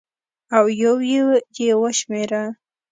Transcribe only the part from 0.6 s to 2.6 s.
یو یو یې وشمېره